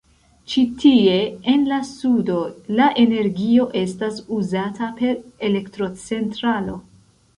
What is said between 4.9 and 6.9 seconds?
per elektrocentralo.